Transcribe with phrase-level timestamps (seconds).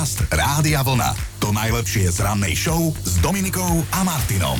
[0.00, 1.12] Podcast Rádia Vlna.
[1.44, 4.56] To najlepšie z rannej show s Dominikou a Martinom.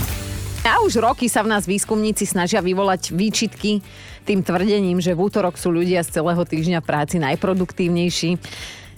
[0.69, 3.80] A už roky sa v nás výskumníci snažia vyvolať výčitky
[4.29, 8.37] tým tvrdením, že v útorok sú ľudia z celého týždňa práci najproduktívnejší.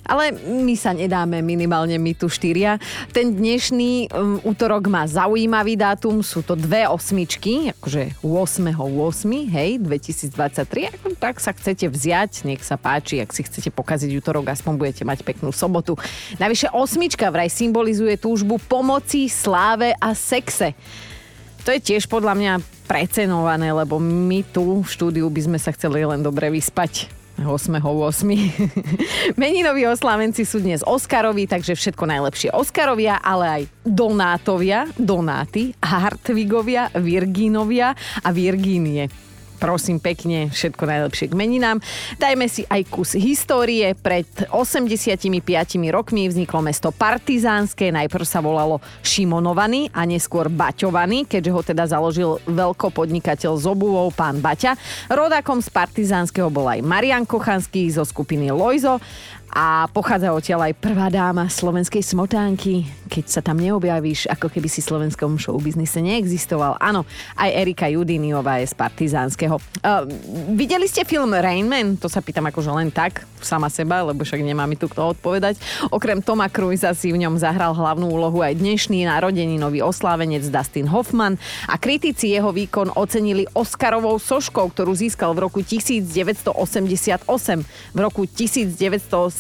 [0.03, 2.83] Ale my sa nedáme, minimálne my tu štyria.
[3.15, 10.99] Ten dnešný um, útorok má zaujímavý dátum, sú to dve osmičky, akože 8.8., hej, 2023.
[10.99, 15.03] Ako tak sa chcete vziať, nech sa páči, ak si chcete pokaziť útorok, aspoň budete
[15.07, 15.95] mať peknú sobotu.
[16.43, 20.75] Navyše osmička vraj symbolizuje túžbu pomoci, sláve a sexe.
[21.63, 22.53] To je tiež podľa mňa
[22.91, 27.22] precenované, lebo my tu v štúdiu by sme sa chceli len dobre vyspať.
[27.41, 27.81] 8.8.
[29.41, 37.97] Meninoví oslávenci sú dnes Oscarovi, takže všetko najlepšie Oscarovia, ale aj Donátovia, Donáty, Hartvigovia, Virginovia
[38.21, 39.32] a Virginie
[39.63, 41.79] prosím pekne, všetko najlepšie k meninám.
[42.19, 43.95] Dajme si aj kus histórie.
[43.95, 45.23] Pred 85
[45.95, 52.43] rokmi vzniklo mesto Partizánske, najprv sa volalo Šimonovaný a neskôr Baťovaný, keďže ho teda založil
[52.51, 54.75] veľkopodnikateľ z obuvou, pán Baťa.
[55.07, 58.99] Rodákom z Partizánskeho bol aj Marian Kochanský zo skupiny Lojzo
[59.53, 62.89] a pochádza odtiaľ aj prvá dáma slovenskej smotánky.
[63.13, 66.81] Keď sa tam neobjavíš, ako keby si slovenskom showbiznise neexistoval.
[66.81, 67.05] Áno,
[67.37, 69.61] aj Erika Judiniová je z Partizánskeho.
[69.85, 70.09] Uh,
[70.57, 72.01] videli ste film Rain Man?
[72.01, 75.61] To sa pýtam akože len tak, sama seba, lebo však nemá mi tu kto odpovedať.
[75.93, 81.37] Okrem Toma Cruisa si v ňom zahral hlavnú úlohu aj dnešný narodeninový oslávenec Dustin Hoffman
[81.69, 87.29] a kritici jeho výkon ocenili Oscarovou soškou, ktorú získal v roku 1988.
[87.93, 88.25] V roku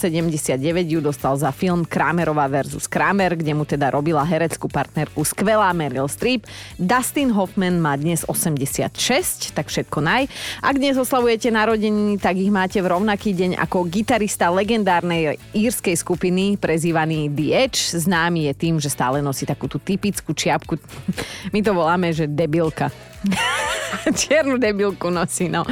[0.08, 5.70] 1989 ju dostal za film Kramerová versus Kramer, kde mu teda robila hereckú partnerku skvelá
[5.77, 6.48] Meryl Streep.
[6.81, 10.27] Dustin Hoffman má dnes 86, tak všetko naj.
[10.64, 16.59] Ak dnes oslavujete narodeniny, tak ich máte v rovnaký deň ako gitarista legendárnej írskej skupiny
[16.59, 17.94] prezývaný The Edge.
[17.94, 20.81] Známy je tým, že stále nosí takú tú typickú čiapku.
[21.55, 23.11] My to voláme, že debilka.
[24.20, 25.62] Čiernu debilku nosí, no.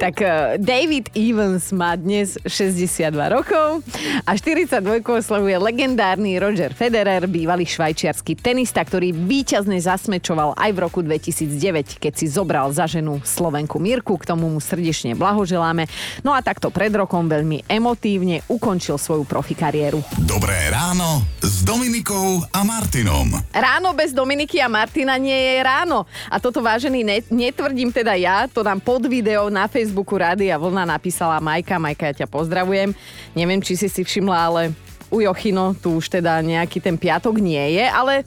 [0.00, 3.84] Tak uh, David Evans má dnes 62 rokov
[4.24, 11.00] a 42 oslavuje legendárny Roger Federer, bývalý švajčiarsky tenista, ktorý víťazne zasmečoval aj v roku
[11.04, 15.84] 2009, keď si zobral za ženu Slovenku Mirku, k tomu mu srdečne blahoželáme.
[16.24, 20.00] No a takto pred rokom veľmi emotívne ukončil svoju profi kariéru.
[20.24, 23.36] Dobré ráno s Dominikou a Martinom.
[23.52, 26.08] Ráno bez Dominiky a Martina nie je ráno.
[26.32, 30.86] A toto vážený net, netvrdím teda ja, to nám pod video na Facebooku Rádia Vlna
[30.86, 31.82] napísala Majka.
[31.82, 32.94] Majka, ja ťa pozdravujem.
[33.34, 34.70] Neviem, či si si všimla, ale
[35.10, 38.22] u Jochino tu už teda nejaký ten piatok nie je, ale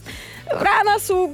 [0.52, 1.32] rána sú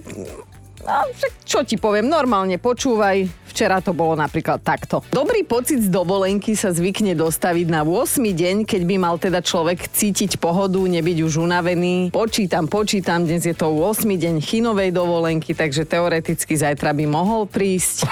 [0.85, 3.25] No, však čo ti poviem, normálne počúvaj.
[3.49, 5.01] Včera to bolo napríklad takto.
[5.09, 8.21] Dobrý pocit z dovolenky sa zvykne dostaviť na 8.
[8.21, 12.11] deň, keď by mal teda človek cítiť pohodu, nebyť už unavený.
[12.11, 14.05] Počítam, počítam, dnes je to 8.
[14.05, 18.05] deň chinovej dovolenky, takže teoreticky zajtra by mohol prísť.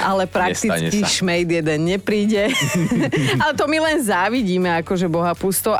[0.00, 2.48] Ale prakticky šmejd jeden nepríde.
[3.42, 5.74] Ale to my len závidíme, akože boha pusto.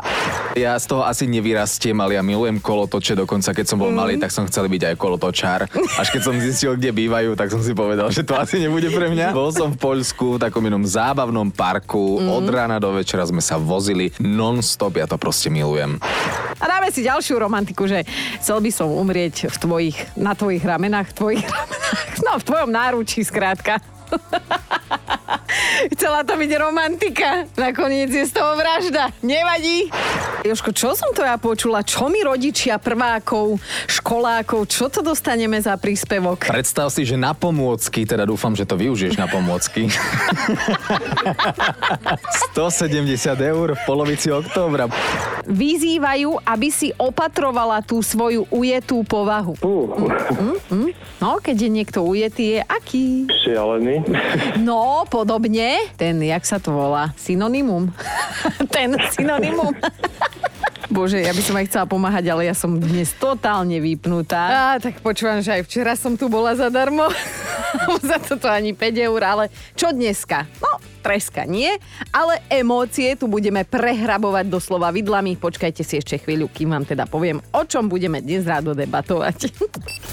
[0.55, 3.97] Ja z toho asi nevyrastiem, ale ja milujem kolotoče, dokonca keď som bol mm.
[3.99, 5.67] malý, tak som chcel byť aj kolotočár.
[6.05, 9.09] Až keď som zistil, kde bývajú, tak som si povedal, že to asi nebude pre
[9.09, 9.33] mňa.
[9.33, 12.29] Bol som v Poľsku v takom inom zábavnom parku, mm.
[12.29, 15.97] od rána do večera sme sa vozili non-stop, ja to proste milujem.
[16.61, 18.05] A dáme si ďalšiu romantiku, že
[18.37, 22.69] chcel by som umrieť v tvojich, na tvojich ramenách, v tvojich ramenách, no v tvojom
[22.69, 23.81] náručí skrátka.
[25.97, 27.49] Chcela to byť romantika.
[27.57, 29.09] Nakoniec je z toho vražda.
[29.25, 29.89] Nevadí.
[30.45, 31.81] Joško, čo som to ja počula?
[31.81, 33.57] Čo mi rodičia prvákov,
[33.89, 36.45] školákov, čo to dostaneme za príspevok?
[36.45, 39.89] Predstav si, že na pomôcky, teda dúfam, že to využiješ na pomôcky.
[42.53, 43.09] 170
[43.41, 44.85] eur v polovici októbra.
[45.49, 49.57] Vyzývajú, aby si opatrovala tú svoju ujetú povahu.
[49.65, 49.97] Uh.
[50.37, 50.91] Mm, mm,
[51.25, 53.25] No, keď je niekto ujetý, je aký?
[53.41, 54.03] Šialený.
[54.61, 55.89] No, podobne.
[55.97, 57.17] Ten, jak sa to volá?
[57.17, 57.89] Synonymum.
[58.75, 59.73] Ten synonymum.
[60.89, 64.41] Bože, ja by som aj chcela pomáhať, ale ja som dnes totálne vypnutá.
[64.45, 67.09] Á, tak počúvam, že aj včera som tu bola zadarmo.
[68.09, 69.43] Za toto ani 5 eur, ale
[69.73, 70.45] čo dneska?
[70.61, 71.69] No, treska nie,
[72.13, 75.37] ale emócie tu budeme prehrabovať doslova vidlami.
[75.37, 79.53] Počkajte si ešte chvíľu, kým vám teda poviem, o čom budeme dnes rádo debatovať.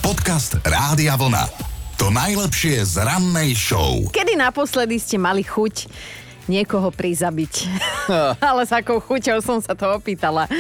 [0.01, 1.73] Podcast Rádia Vlna.
[2.01, 4.11] To najlepšie z rannej show.
[4.11, 5.87] Kedy naposledy ste mali chuť
[6.47, 7.55] niekoho prizabiť.
[8.51, 10.51] Ale s akou chuťou som sa to opýtala.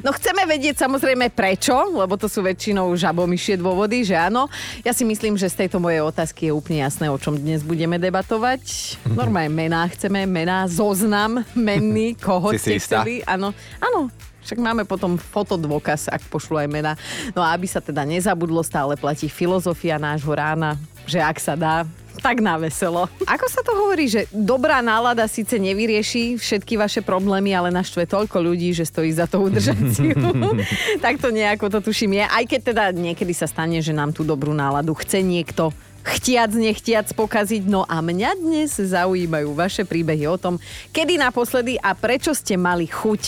[0.00, 4.48] No chceme vedieť samozrejme prečo, lebo to sú väčšinou žabomyšie dôvody, že áno.
[4.80, 8.00] Ja si myslím, že z tejto mojej otázky je úplne jasné, o čom dnes budeme
[8.00, 8.62] debatovať.
[9.20, 13.20] Normálne mená chceme, mená, zoznam menný, koho ste chceli.
[13.28, 13.52] Áno,
[13.82, 14.08] áno,
[14.40, 16.92] Však máme potom fotodôkaz, ak pošlu aj mena.
[17.36, 21.84] No a aby sa teda nezabudlo, stále platí filozofia nášho rána, že ak sa dá,
[22.20, 23.08] tak na veselo.
[23.24, 28.36] Ako sa to hovorí, že dobrá nálada síce nevyrieši všetky vaše problémy, ale naštve toľko
[28.44, 30.16] ľudí, že stojí za to udržať si ju.
[31.04, 32.24] tak to nejako to tuším je.
[32.28, 35.72] Aj keď teda niekedy sa stane, že nám tú dobrú náladu chce niekto
[36.04, 37.64] chtiac, nechtiac pokaziť.
[37.68, 40.56] No a mňa dnes zaujímajú vaše príbehy o tom,
[40.92, 43.22] kedy naposledy a prečo ste mali chuť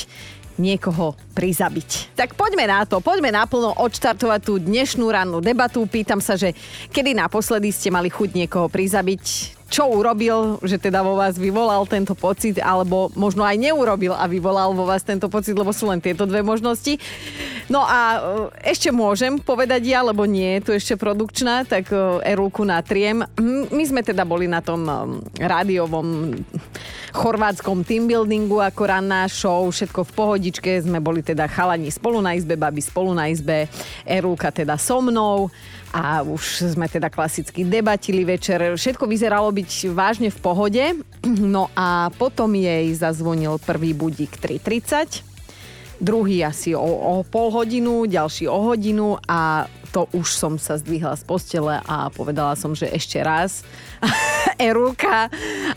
[0.61, 2.17] niekoho prizabiť.
[2.17, 5.85] Tak poďme na to, poďme naplno odštartovať tú dnešnú rannú debatu.
[5.89, 6.53] Pýtam sa, že
[6.93, 9.61] kedy naposledy ste mali chuť niekoho prizabiť?
[9.73, 14.77] čo urobil, že teda vo vás vyvolal tento pocit, alebo možno aj neurobil a vyvolal
[14.77, 17.01] vo vás tento pocit, lebo sú len tieto dve možnosti.
[17.73, 18.21] No a
[18.61, 23.25] e, ešte môžem povedať ja, lebo nie je tu ešte produkčná, tak e, Erulku natriem.
[23.73, 24.93] My sme teda boli na tom e,
[25.41, 26.37] rádiovom
[27.13, 32.57] chorvátskom teambuildingu ako ranná show, všetko v pohodičke, sme boli teda chalani spolu na izbe,
[32.57, 33.69] babi spolu na izbe,
[34.09, 35.53] Erulka teda so mnou
[35.93, 38.75] a už sme teda klasicky debatili večer.
[38.75, 40.85] Všetko vyzeralo byť vážne v pohode.
[41.53, 48.51] No a potom jej zazvonil prvý budík 3.30, druhý asi o, o pol hodinu, ďalší
[48.51, 53.21] o hodinu a to už som sa zdvihla z postele a povedala som, že ešte
[53.21, 53.61] raz
[54.57, 55.29] Erulka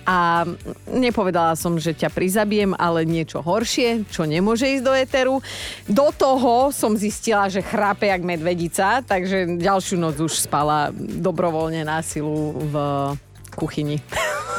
[0.08, 0.48] a
[0.88, 5.36] nepovedala som, že ťa prizabijem, ale niečo horšie, čo nemôže ísť do éteru.
[5.92, 12.00] Do toho som zistila, že chrápe jak medvedica, takže ďalšiu noc už spala dobrovoľne na
[12.00, 12.76] silu v
[13.60, 14.00] kuchyni.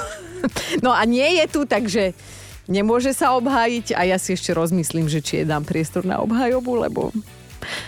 [0.85, 2.13] no a nie je tu, takže
[2.69, 6.85] nemôže sa obhájiť a ja si ešte rozmyslím, že či je dám priestor na obhajobu,
[6.85, 7.09] lebo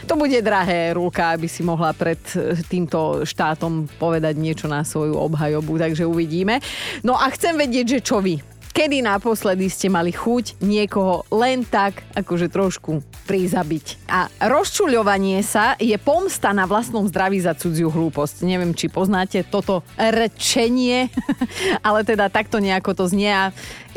[0.08, 5.14] to bude drahé, Rúka, aby si mohla pred eh, týmto štátom povedať niečo na svoju
[5.14, 6.60] obhajobu, takže uvidíme.
[7.04, 8.40] No a chcem vedieť, že čo vy?
[8.72, 14.06] Kedy naposledy ste mali chuť niekoho len tak, akože trošku prizabiť?
[14.06, 18.46] A rozčuľovanie sa je pomsta na vlastnom zdraví za cudziu hlúposť.
[18.46, 21.10] Neviem, či poznáte toto rečenie,
[21.86, 23.30] ale teda takto nejako to znie.
[23.32, 23.44] A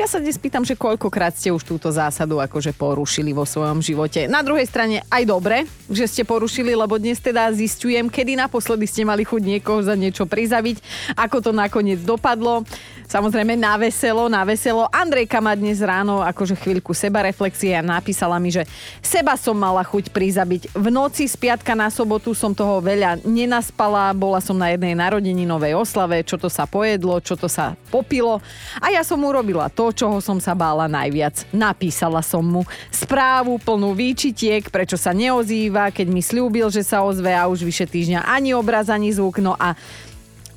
[0.00, 4.26] ja sa dnes pýtam, že koľkokrát ste už túto zásadu akože porušili vo svojom živote.
[4.26, 9.06] Na druhej strane aj dobre, že ste porušili, lebo dnes teda zistujem, kedy naposledy ste
[9.06, 10.82] mali chuť niekoho za niečo prizaviť,
[11.14, 12.66] ako to nakoniec dopadlo.
[13.12, 14.88] Samozrejme na veselo, na veselo.
[14.88, 18.64] Andrejka má dnes ráno akože chvíľku seba reflexie a napísala mi, že
[19.04, 20.72] seba som mala chuť prizabiť.
[20.72, 24.96] V noci z piatka na sobotu som toho veľa nenaspala, bola som na jednej
[25.44, 28.40] novej oslave, čo to sa pojedlo, čo to sa popilo
[28.80, 31.44] a ja som urobila to, čoho som sa bála najviac.
[31.52, 37.36] Napísala som mu správu plnú výčitiek, prečo sa neozýva, keď mi slúbil, že sa ozve
[37.36, 39.36] a už vyše týždňa ani obraz, ani zvuk.
[39.44, 39.76] No a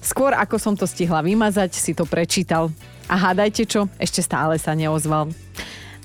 [0.05, 2.69] Skôr ako som to stihla vymazať, si to prečítal.
[3.09, 5.33] A hádajte čo, ešte stále sa neozval.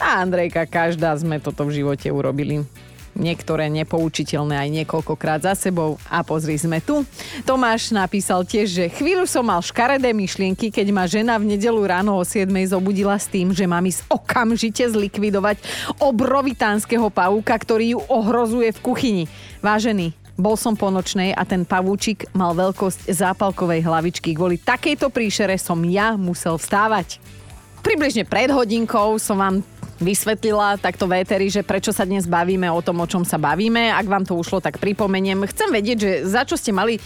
[0.01, 2.65] A Andrejka, každá sme toto v živote urobili
[3.13, 5.99] niektoré nepoučiteľné aj niekoľkokrát za sebou.
[6.09, 7.03] A pozri sme tu.
[7.45, 12.17] Tomáš napísal tiež, že chvíľu som mal škaredé myšlienky, keď ma žena v nedelu ráno
[12.17, 15.61] o 7 zobudila s tým, že mám ísť okamžite zlikvidovať
[16.01, 19.25] obrovitánskeho pavúka, ktorý ju ohrozuje v kuchyni.
[19.61, 24.33] Vážený, bol som po nočnej a ten pavúčik mal veľkosť zápalkovej hlavičky.
[24.35, 27.21] Kvôli takejto príšere som ja musel vstávať.
[27.81, 29.65] Približne pred hodinkou som vám
[30.01, 33.93] vysvetlila takto véteri, že prečo sa dnes bavíme o tom, o čom sa bavíme.
[33.93, 35.45] Ak vám to ušlo, tak pripomeniem.
[35.45, 36.97] Chcem vedieť, že za čo ste mali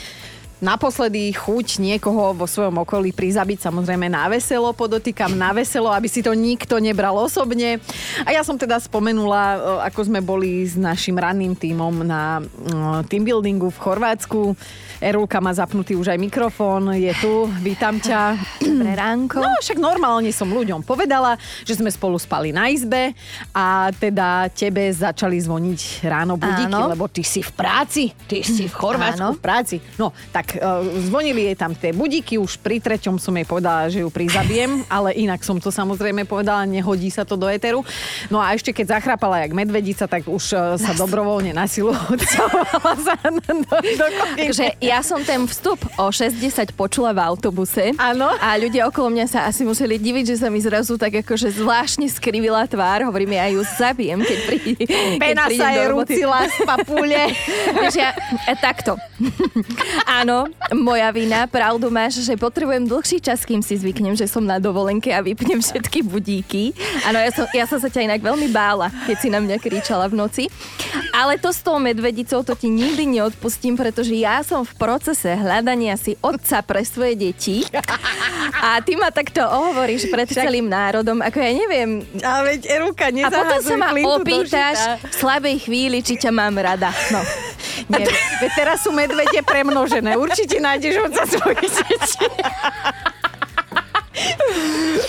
[0.65, 6.25] naposledy chuť niekoho vo svojom okolí prizabiť, samozrejme na veselo, podotýkam na veselo, aby si
[6.25, 7.77] to nikto nebral osobne.
[8.25, 9.59] A ja som teda spomenula, e,
[9.93, 12.43] ako sme boli s našim ranným tímom na e,
[13.05, 14.57] teambuildingu v Chorvátsku.
[15.05, 18.41] Erulka má zapnutý už aj mikrofón, je tu, vítam ťa.
[18.65, 19.45] Dobré ránko.
[19.45, 21.37] No však normálne som ľuďom povedala,
[21.69, 23.13] že sme spolu spali na izbe
[23.53, 26.89] a teda tebe začali zvoniť ráno budíky, Áno.
[26.89, 29.37] lebo ty si v práci, ty si v Chorvátsku Áno.
[29.37, 29.77] v práci.
[30.01, 34.03] No, tak uh, zvonili jej tam tie budíky, už pri treťom som jej povedala, že
[34.03, 37.87] ju prizabijem, ale inak som to samozrejme povedala, nehodí sa to do éteru.
[38.31, 42.17] No a ešte keď zachrápala jak medvedica, tak už uh, sa dobrovoľne na silu do,
[43.99, 47.95] do Takže ja som ten vstup o 60 počula v autobuse.
[47.97, 48.31] Áno.
[48.39, 52.07] A ľudia okolo mňa sa asi museli diviť, že sa mi zrazu tak akože zvláštne
[52.11, 53.07] skrivila tvár.
[53.09, 54.85] Hovorím, ja ju zabijem, keď príde.
[55.23, 57.23] Pena sa je rúcila z papule.
[57.99, 58.11] ja,
[58.49, 58.97] e, takto.
[60.21, 60.44] Áno,
[60.75, 65.13] Moja vina, pravdu máš, že potrebujem dlhší čas, kým si zvyknem, že som na dovolenke
[65.13, 66.73] a vypnem všetky budíky.
[67.05, 70.09] Áno, ja som, ja som sa ťa inak veľmi bála, keď si na mňa kričala
[70.09, 70.45] v noci.
[71.15, 75.95] Ale to s tou medvedicou to ti nikdy neodpustím, pretože ja som v procese hľadania
[75.95, 77.63] si otca pre svoje deti.
[78.65, 82.03] A ty ma takto ohovoríš pred celým národom, ako ja neviem.
[82.25, 86.91] A veď Eruka, A potom sa ma opýtaš v slabej chvíli, či ťa mám rada.
[87.13, 87.21] No.
[87.89, 88.07] Nie,
[88.43, 90.15] veď teraz sú medvede premnožené.
[90.15, 92.27] Určite nájdeš otca svojich detí.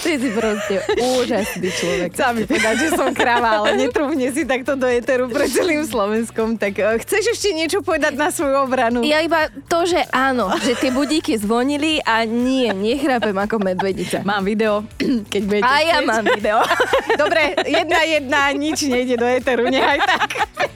[0.01, 2.09] Ty si proste úžasný človek.
[2.13, 6.57] Chcela mi povedať, že som kráva, ale netrúhne si takto do eteru pre celým Slovenskom.
[6.57, 9.05] Tak eh, chceš ešte niečo povedať na svoju obranu?
[9.05, 14.25] Ja iba to, že áno, že tie budíky zvonili a nie, nechrapem ako medvedica.
[14.25, 14.85] Mám video,
[15.33, 16.09] keď budete A ja chcieť.
[16.09, 16.57] mám video.
[17.21, 20.29] Dobre, jedna jedna, nič nejde do eteru, nehaj tak.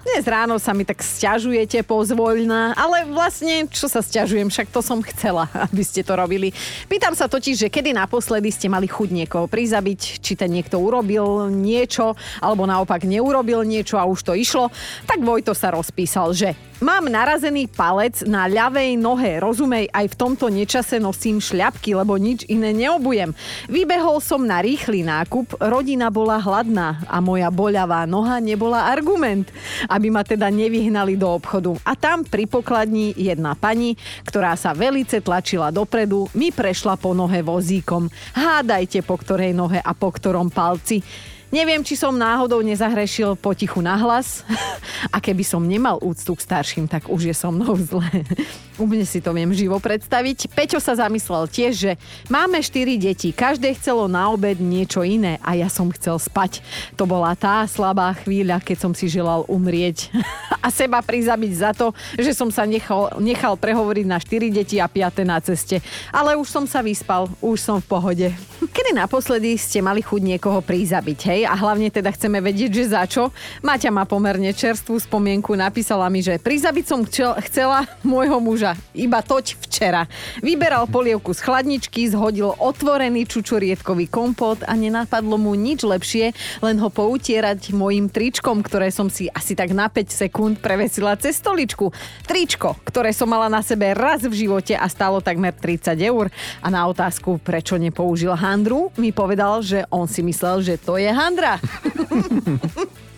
[0.00, 5.04] Dnes ráno sa mi tak sťažujete pozvoľná, ale vlastne, čo sa sťažujem, však to som
[5.04, 6.56] chcela, aby ste to robili.
[6.88, 11.52] Pýtam sa totiž, že kedy naposledy ste mali chuť niekoho prizabiť, či ten niekto urobil
[11.52, 14.72] niečo, alebo naopak neurobil niečo a už to išlo.
[15.04, 20.48] Tak Vojto sa rozpísal, že Mám narazený palec na ľavej nohe, rozumej, aj v tomto
[20.48, 23.36] nečase nosím šľapky, lebo nič iné neobujem.
[23.68, 29.52] Vybehol som na rýchly nákup, rodina bola hladná a moja boľavá noha nebola argument,
[29.92, 31.76] aby ma teda nevyhnali do obchodu.
[31.84, 33.92] A tam pri pokladni jedna pani,
[34.24, 38.08] ktorá sa velice tlačila dopredu, mi prešla po nohe vozíkom.
[38.32, 41.28] Hádajte po ktorej nohe a po ktorom palci.
[41.50, 44.46] Neviem, či som náhodou nezahrešil potichu na hlas.
[45.14, 48.06] A keby som nemal úctu k starším, tak už je so mnou zle.
[48.82, 50.46] Úplne si to viem živo predstaviť.
[50.54, 51.92] Peťo sa zamyslel tiež, že
[52.30, 56.62] máme štyri deti, každé chcelo na obed niečo iné a ja som chcel spať.
[56.94, 60.14] To bola tá slabá chvíľa, keď som si želal umrieť
[60.64, 64.86] a seba prizabiť za to, že som sa nechal, nechal prehovoriť na štyri deti a
[64.86, 65.82] piate na ceste.
[66.14, 68.28] Ale už som sa vyspal, už som v pohode.
[68.70, 71.40] Kedy naposledy ste mali chuť niekoho prizabiť, hej?
[71.42, 73.34] A hlavne teda chceme vedieť, že za čo.
[73.66, 79.26] Maťa má pomerne čerstvú spomienku, napísala mi, že prizabiť som chcel, chcela môjho muža, iba
[79.26, 80.06] toť včera.
[80.38, 86.30] Vyberal polievku z chladničky, zhodil otvorený čučoriedkový kompot a nenapadlo mu nič lepšie,
[86.62, 91.42] len ho poutierať mojim tričkom, ktoré som si asi tak na 5 sekúnd prevesila cez
[91.42, 91.90] stoličku.
[92.22, 96.30] Tričko, ktoré som mala na sebe raz v živote a stálo takmer 30 eur.
[96.62, 101.08] A na otázku, prečo nepoužil handru, mi povedal, že on si myslel, že to je
[101.08, 101.56] handra.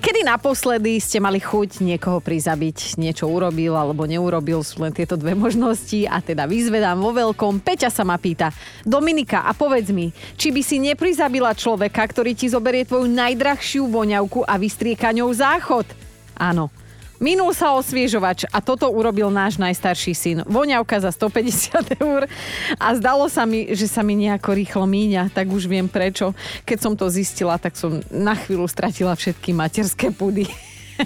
[0.03, 5.35] Kedy naposledy ste mali chuť niekoho prizabiť, niečo urobil alebo neurobil, sú len tieto dve
[5.35, 7.59] možnosti a teda vyzvedám vo veľkom.
[7.59, 8.55] Peťa sa ma pýta,
[8.87, 14.47] Dominika a povedz mi, či by si neprizabila človeka, ktorý ti zoberie tvoju najdrahšiu voňavku
[14.47, 15.87] a vystrieka ňou záchod?
[16.39, 16.71] Áno,
[17.23, 20.39] Minul sa osviežovač a toto urobil náš najstarší syn.
[20.43, 22.27] Voňavka za 150 eur
[22.75, 26.35] a zdalo sa mi, že sa mi nejako rýchlo míňa, tak už viem prečo.
[26.67, 30.51] Keď som to zistila, tak som na chvíľu stratila všetky materské pudy.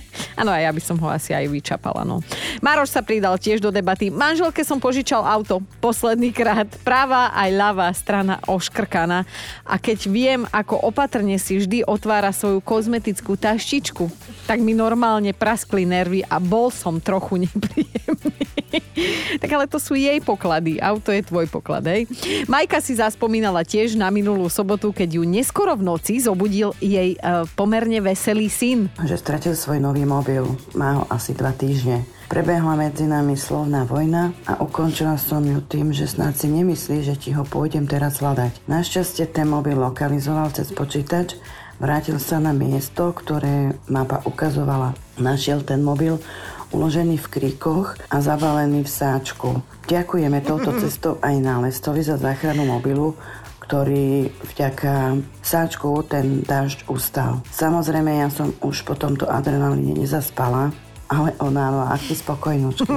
[0.40, 2.04] Áno, a ja by som ho asi aj vyčapala.
[2.04, 2.20] No.
[2.60, 4.12] Maroš sa pridal tiež do debaty.
[4.12, 5.60] Manželke som požičal auto.
[5.80, 6.68] Posledný krát.
[6.84, 9.24] Práva aj ľavá strana oškrkaná.
[9.64, 14.08] A keď viem, ako opatrne si vždy otvára svoju kozmetickú taštičku,
[14.46, 18.45] tak mi normálne praskli nervy a bol som trochu nepríjemný.
[19.42, 20.78] tak ale to sú jej poklady.
[20.80, 22.08] Auto je tvoj poklad, hej?
[22.46, 27.18] Majka si zaspomínala tiež na minulú sobotu, keď ju neskoro v noci zobudil jej e,
[27.58, 28.88] pomerne veselý syn.
[29.02, 30.46] že stratil svoj nový mobil.
[30.76, 32.06] Má ho asi dva týždne.
[32.26, 37.14] Prebehla medzi nami slovná vojna a ukončila som ju tým, že snad si nemyslí, že
[37.14, 38.66] ti ho pôjdem teraz hľadať.
[38.66, 41.38] Našťastie ten mobil lokalizoval cez počítač,
[41.78, 44.98] vrátil sa na miesto, ktoré mapa ukazovala.
[45.22, 46.18] Našiel ten mobil
[46.76, 49.48] uložený v kríkoch a zabalený v sáčku.
[49.88, 53.16] Ďakujeme touto cestou aj nálestovi za záchranu mobilu,
[53.64, 57.40] ktorý vďaka sáčku ten dážď ustal.
[57.50, 60.70] Samozrejme, ja som už po tomto adrenalíne nezaspala,
[61.06, 62.86] ale ona má aký spokojnúčky.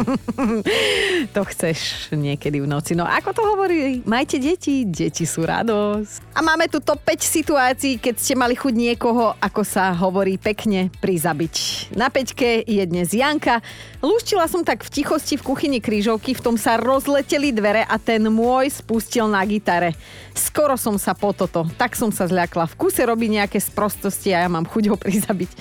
[1.35, 2.95] To chceš niekedy v noci.
[2.95, 4.01] No ako to hovorí?
[4.07, 6.33] Majte deti, deti sú radosť.
[6.33, 10.89] A máme tu top 5 situácií, keď ste mali chuť niekoho, ako sa hovorí pekne,
[11.03, 11.53] prizabiť.
[11.99, 13.59] Na peťke je dnes Janka.
[13.99, 18.23] Lúštila som tak v tichosti v kuchyni krížovky, v tom sa rozleteli dvere a ten
[18.31, 19.93] môj spustil na gitare.
[20.31, 22.71] Skoro som sa po toto, tak som sa zľakla.
[22.71, 25.51] V kuse robí nejaké sprostosti a ja mám chuť ho prizabiť.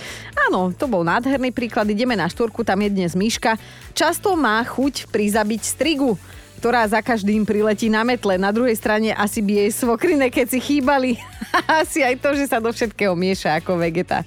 [0.49, 1.91] Áno, to bol nádherný príklad.
[1.91, 3.59] Ideme na štvorku, tam je dnes Myška.
[3.99, 6.15] Často má chuť prizabiť strigu
[6.59, 8.35] ktorá za každým priletí na metle.
[8.35, 11.15] Na druhej strane asi by jej svokrine, keď si chýbali.
[11.83, 14.27] asi aj to, že sa do všetkého mieša ako vegeta.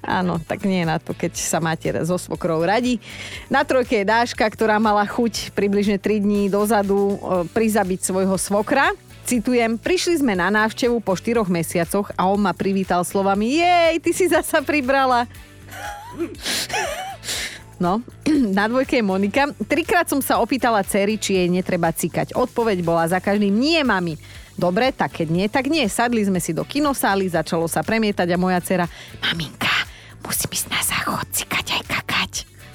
[0.00, 2.96] Áno, tak nie na to, keď sa máte so svokrou radi.
[3.52, 7.16] Na trojke je Dáška, ktorá mala chuť približne 3 dní dozadu e,
[7.52, 8.96] prizabiť svojho svokra.
[9.28, 14.16] Citujem, prišli sme na návštevu po štyroch mesiacoch a on ma privítal slovami Jej, ty
[14.16, 15.28] si zasa pribrala.
[17.80, 18.04] No,
[18.58, 19.48] na dvojke je Monika.
[19.64, 22.36] Trikrát som sa opýtala cery, či jej netreba cikať.
[22.36, 24.20] Odpoveď bola za každým, nie mami.
[24.60, 25.88] Dobre, tak keď nie, tak nie.
[25.88, 28.84] Sadli sme si do kinosály, začalo sa premietať a moja dcera,
[29.24, 29.72] maminka,
[30.20, 32.32] musím ísť na záchod, cikať aj kakať.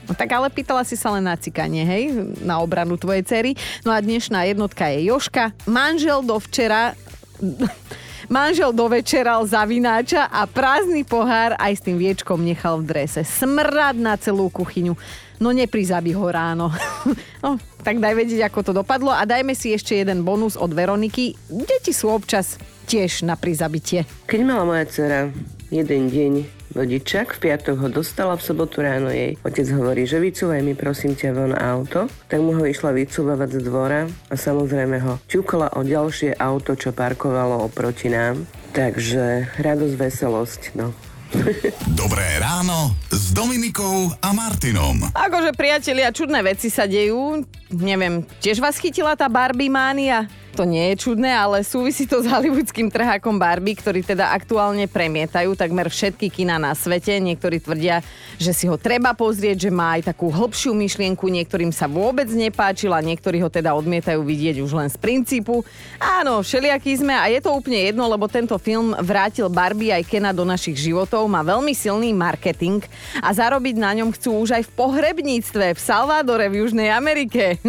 [0.09, 2.09] No tak ale pýtala si sa len na cikanie, hej,
[2.41, 3.51] na obranu tvojej cery.
[3.85, 5.53] No a dnešná jednotka je Joška.
[5.69, 6.97] Manžel do včera
[8.25, 13.21] Manžel dovečeral za vináča a prázdny pohár aj s tým viečkom nechal v drese.
[13.21, 14.97] Smrad na celú kuchyňu.
[15.37, 16.71] No neprizabi ho ráno.
[17.43, 21.35] no, tak daj vedieť, ako to dopadlo a dajme si ešte jeden bonus od Veroniky.
[21.51, 24.07] Deti sú občas tiež na prizabitie.
[24.25, 25.29] Keď mala moja dcera
[25.69, 30.61] jeden deň vodičak, v piatok ho dostala, v sobotu ráno jej otec hovorí, že vycúvaj
[30.61, 35.17] mi prosím ťa von auto, tak mu ho išla vycúvavať z dvora a samozrejme ho
[35.31, 38.43] ťukla o ďalšie auto, čo parkovalo oproti nám.
[38.75, 40.91] Takže radosť, veselosť, no.
[42.01, 45.09] Dobré ráno s Dominikou a Martinom.
[45.15, 47.43] Akože priatelia, čudné veci sa dejú.
[47.75, 50.31] Neviem, tiež vás chytila tá Barbie mánia?
[50.55, 55.51] To nie je čudné, ale súvisí to s hollywoodským trhákom Barbie, ktorý teda aktuálne premietajú
[55.51, 57.11] takmer všetky kina na svete.
[57.19, 57.99] Niektorí tvrdia,
[58.39, 62.95] že si ho treba pozrieť, že má aj takú hĺbšiu myšlienku, niektorým sa vôbec nepáčil
[62.95, 65.59] a niektorí ho teda odmietajú vidieť už len z princípu.
[65.99, 70.31] Áno, všelijakí sme a je to úplne jedno, lebo tento film vrátil Barbie aj Kena
[70.31, 72.79] do našich životov, má veľmi silný marketing
[73.19, 77.59] a zarobiť na ňom chcú už aj v pohrebníctve v Salvadore v Južnej Amerike.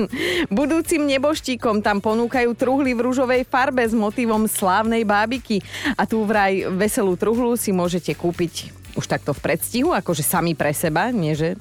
[0.53, 5.65] Budúcim neboštíkom tam ponúkajú truhly v rúžovej farbe s motivom slávnej bábiky.
[5.97, 10.73] A tu vraj veselú truhlu si môžete kúpiť už takto v predstihu, akože sami pre
[10.73, 11.61] seba, nie že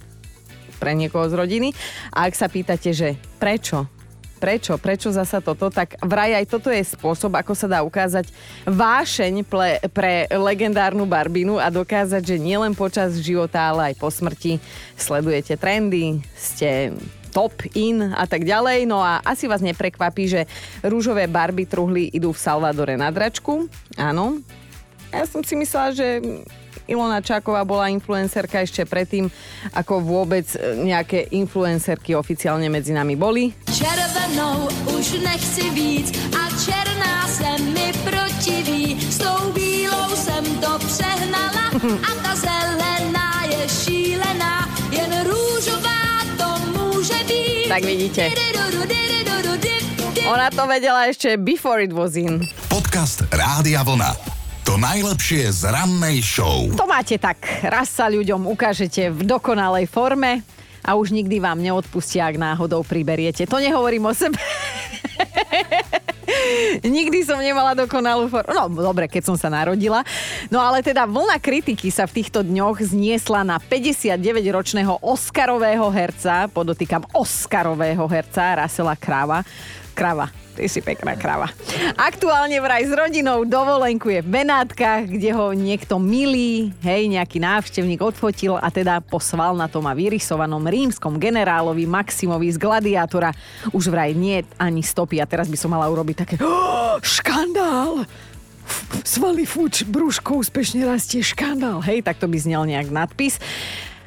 [0.79, 1.69] pre niekoho z rodiny.
[2.11, 3.87] A ak sa pýtate, že prečo,
[4.39, 8.29] prečo, prečo zasa toto, tak vraj aj toto je spôsob, ako sa dá ukázať
[8.67, 14.59] vášeň pre, pre legendárnu Barbinu a dokázať, že nielen počas života, ale aj po smrti
[14.99, 16.91] sledujete trendy, ste
[17.35, 18.87] top in a tak ďalej.
[18.87, 20.47] No a asi vás neprekvapí, že
[20.87, 23.67] rúžové barby truhly idú v Salvadore na dračku.
[23.99, 24.39] Áno.
[25.11, 26.23] Ja som si myslela, že
[26.85, 29.25] Ilona Čáková bola influencerka ešte predtým,
[29.73, 30.45] ako vôbec
[30.79, 33.51] nejaké influencerky oficiálne medzi nami boli.
[33.73, 39.01] Červenou už nechci víc a černá se mi protiví.
[39.01, 45.94] S tou bílou jsem to přehnala a ta zelená je šílená, jen rúžová
[47.67, 48.29] tak vidíte.
[50.25, 52.45] Ona to vedela ešte before it was in.
[52.69, 54.13] Podcast Rádia Vlna.
[54.65, 56.65] To najlepšie z rannej show.
[56.73, 57.37] To máte tak.
[57.61, 60.41] Raz sa ľuďom ukážete v dokonalej forme
[60.81, 63.45] a už nikdy vám neodpustia, ak náhodou priberiete.
[63.45, 64.41] To nehovorím o sebe.
[66.83, 68.51] Nikdy som nemala dokonalú formu.
[68.51, 70.03] No dobre, keď som sa narodila.
[70.49, 77.05] No ale teda vlna kritiky sa v týchto dňoch zniesla na 59-ročného Oscarového herca, podotýkam
[77.15, 79.43] Oscarového herca, Rasela Krava.
[79.95, 81.51] Krava, Ty si pekná krava.
[81.99, 88.55] Aktuálne vraj s rodinou dovolenkuje v Benátkach, kde ho niekto milý, hej, nejaký návštevník odfotil
[88.55, 93.35] a teda posval na tom a vyrysovanom rímskom generálovi Maximovi z Gladiátora.
[93.75, 98.07] Už vraj nie ani stopy a teraz by som mala urobiť také oh, škandál!
[99.03, 101.83] Svaly fuč, brúško úspešne rastie škandál.
[101.83, 103.37] Hej, tak to by znel nejak nadpis.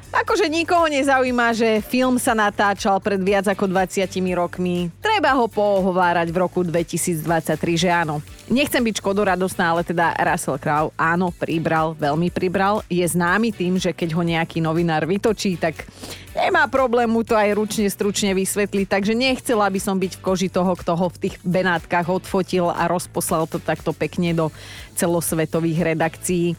[0.09, 4.89] Akože nikoho nezaujíma, že film sa natáčal pred viac ako 20 rokmi.
[5.05, 8.17] Treba ho pohovárať v roku 2023, že áno.
[8.49, 12.81] Nechcem byť škodoradostná, ale teda Russell Crowe áno, pribral, veľmi pribral.
[12.89, 15.85] Je známy tým, že keď ho nejaký novinár vytočí, tak
[16.33, 20.49] nemá problém mu to aj ručne stručne vysvetliť, takže nechcela by som byť v koži
[20.49, 24.49] toho, kto ho v tých Benátkach odfotil a rozposlal to takto pekne do
[24.97, 26.57] celosvetových redakcií.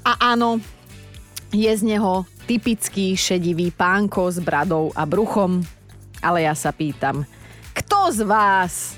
[0.00, 0.64] A áno,
[1.52, 5.66] je z neho typický šedivý pánko s bradou a bruchom.
[6.22, 7.26] Ale ja sa pýtam,
[7.74, 8.94] kto z vás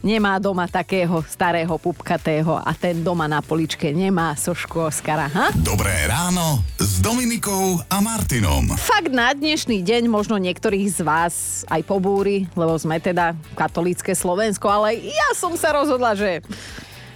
[0.00, 5.52] nemá doma takého starého pupkatého a ten doma na poličke nemá sošku Oskara, ha?
[5.60, 8.68] Dobré ráno s Dominikou a Martinom.
[8.80, 11.34] Fakt na dnešný deň možno niektorých z vás
[11.68, 16.40] aj pobúri, lebo sme teda katolícke Slovensko, ale ja som sa rozhodla, že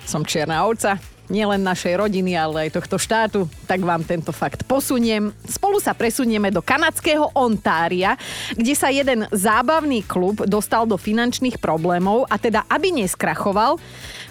[0.04, 5.32] som čierna ovca nielen našej rodiny, ale aj tohto štátu, tak vám tento fakt posuniem.
[5.48, 8.16] Spolu sa presunieme do kanadského Ontária,
[8.52, 13.80] kde sa jeden zábavný klub dostal do finančných problémov a teda, aby neskrachoval,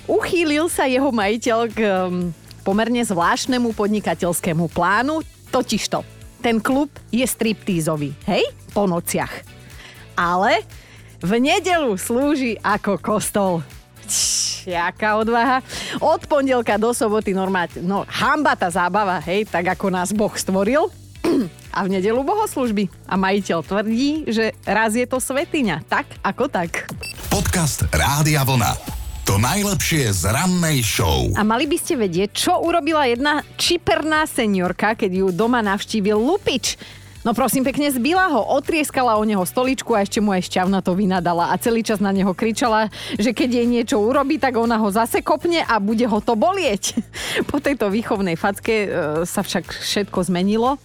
[0.06, 2.30] uchýlil sa jeho majiteľ k um,
[2.62, 5.22] pomerne zvláštnemu podnikateľskému plánu,
[5.54, 6.02] Totižto,
[6.42, 8.42] ten klub je striptízový, hej?
[8.74, 9.46] Po nociach.
[10.18, 10.66] Ale
[11.22, 13.62] v nedelu slúži ako kostol.
[14.10, 15.60] Čš, jaká odvaha.
[15.99, 20.88] Od pondelka do soboty normálne, no hamba tá zábava, hej, tak ako nás Boh stvoril.
[21.73, 22.86] A v nedelu bohoslužby.
[23.10, 25.82] A majiteľ tvrdí, že raz je to svetiňa.
[25.89, 26.86] Tak ako tak.
[27.34, 28.78] Podcast Rádia Vlna.
[29.23, 31.32] To najlepšie z rannej show.
[31.34, 36.76] A mali by ste vedieť, čo urobila jedna čiperná seniorka, keď ju doma navštívil lupič.
[37.24, 40.92] No prosím pekne, zbila ho, otrieskala o neho stoličku a ešte mu aj šťavna to
[40.92, 44.92] vynadala a celý čas na neho kričala, že keď jej niečo urobí, tak ona ho
[44.92, 47.00] zase kopne a bude ho to bolieť.
[47.52, 48.88] Po tejto výchovnej facke e,
[49.24, 50.76] sa však všetko zmenilo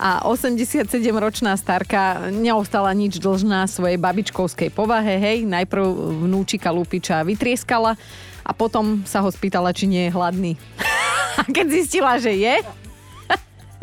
[0.00, 5.84] a 87-ročná starka neostala nič dlžná svojej babičkovskej povahe, hej, najprv
[6.24, 8.00] vnúčika Lupiča vytrieskala
[8.40, 10.52] a potom sa ho spýtala, či nie je hladný.
[11.32, 12.60] A keď zistila, že je,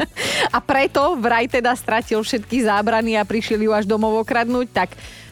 [0.56, 4.90] a preto vraj teda stratil všetky zábrany a prišiel ju až domov okradnúť, tak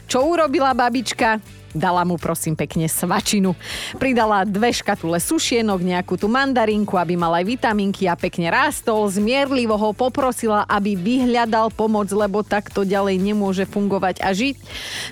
[0.08, 1.40] čo urobila babička?
[1.76, 3.52] Dala mu prosím pekne svačinu.
[4.00, 9.04] Pridala dve škatule sušienok, nejakú tú mandarinku, aby mal aj vitaminky a pekne rástol.
[9.12, 14.56] Zmierlivo ho poprosila, aby vyhľadal pomoc, lebo takto ďalej nemôže fungovať a žiť.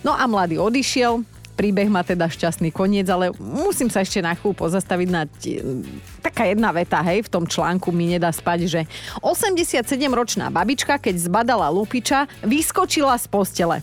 [0.00, 4.52] No a mladý odišiel, Príbeh má teda šťastný koniec, ale musím sa ešte na chvíľu
[4.68, 5.64] pozastaviť na t-
[6.20, 8.80] taká jedna veta, hej, v tom článku mi nedá spať, že
[9.24, 13.76] 87-ročná babička, keď zbadala lupiča, vyskočila z postele.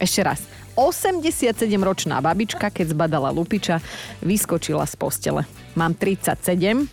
[0.00, 0.40] Ešte raz.
[0.72, 3.84] 87-ročná babička, keď zbadala lupiča,
[4.24, 5.42] vyskočila z postele.
[5.76, 6.88] Mám 37.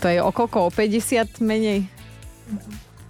[0.00, 0.70] To je o koľko?
[0.70, 1.84] O 50 menej?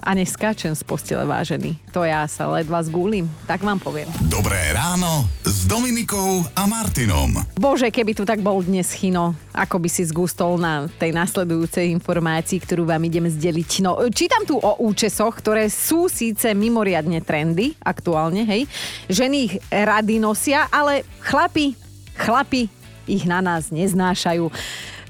[0.00, 1.76] a neskáčem z postele vážený.
[1.92, 4.08] To ja sa ledva zgúlim, tak vám poviem.
[4.32, 5.28] Dobré ráno
[5.60, 7.36] s Dominikou a Martinom.
[7.60, 12.64] Bože, keby tu tak bol dnes Chino, ako by si zgustol na tej nasledujúcej informácii,
[12.64, 13.84] ktorú vám idem zdeliť.
[13.84, 18.64] No, čítam tu o účesoch, ktoré sú síce mimoriadne trendy aktuálne, hej.
[19.12, 21.76] Ženy ich rady nosia, ale chlapi,
[22.16, 22.72] chlapi
[23.04, 24.48] ich na nás neznášajú.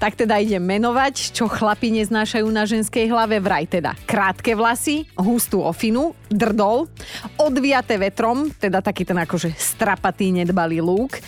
[0.00, 3.92] Tak teda idem menovať, čo chlapi neznášajú na ženskej hlave vraj teda.
[4.08, 6.88] Krátke vlasy, hustú ofinu, drdol,
[7.36, 11.20] odviaté vetrom, teda taký ten akože strapatý nedbalý lúk.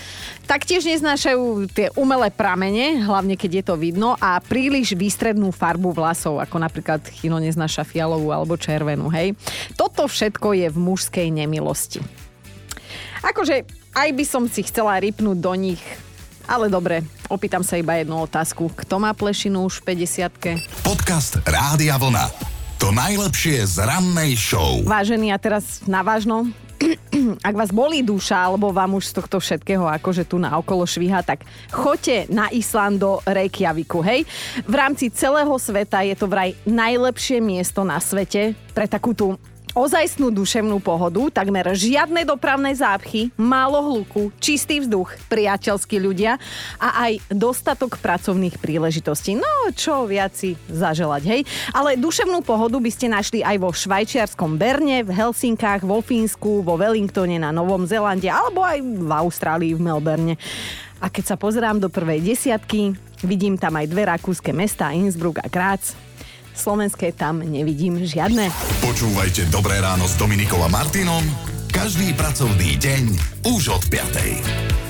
[0.48, 6.40] Taktiež neznášajú tie umelé pramene, hlavne keď je to vidno, a príliš výstrednú farbu vlasov,
[6.40, 9.36] ako napríklad chino neznáša fialovú alebo červenú, hej.
[9.76, 12.00] Toto všetko je v mužskej nemilosti.
[13.20, 15.84] Akože aj by som si chcela rypnúť do nich
[16.46, 18.70] ale dobre, opýtam sa iba jednu otázku.
[18.72, 22.26] Kto má plešinu už v 50 Podcast Rádia Vlna.
[22.82, 24.82] To najlepšie z rannej show.
[24.82, 26.50] Vážený, a teraz na vážno,
[27.48, 31.22] ak vás bolí duša, alebo vám už z tohto všetkého akože tu na okolo švíha,
[31.22, 34.26] tak choďte na Island do Reykjaviku, hej?
[34.66, 39.38] V rámci celého sveta je to vraj najlepšie miesto na svete pre takú tú
[39.72, 46.36] ozajstnú duševnú pohodu, takmer žiadne dopravné zápchy, málo hluku, čistý vzduch, priateľskí ľudia
[46.76, 49.36] a aj dostatok pracovných príležitostí.
[49.36, 51.40] No, čo viac si zaželať, hej?
[51.72, 56.76] Ale duševnú pohodu by ste našli aj vo švajčiarskom Berne, v Helsinkách, vo Fínsku, vo
[56.76, 60.36] Wellingtone na Novom Zelande alebo aj v Austrálii, v Melbourne.
[61.02, 62.94] A keď sa pozerám do prvej desiatky,
[63.26, 66.11] vidím tam aj dve rakúske mesta, Innsbruck a Graz.
[66.52, 68.52] Slovenské tam nevidím žiadne.
[68.84, 71.24] Počúvajte Dobré ráno s Dominikom a Martinom
[71.72, 73.04] každý pracovný deň
[73.48, 74.81] už od 5.